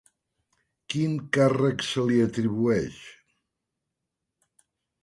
Quin 0.93 1.13
càrrec 1.37 1.85
se 1.89 2.07
li 2.09 2.17
atribueix? 2.25 2.99